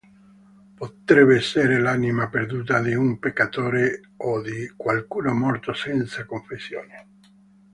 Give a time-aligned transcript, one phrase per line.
[0.77, 7.07] Potrebbe essere l'anima perduta di un peccatore o di qualcuno morto senza confessione.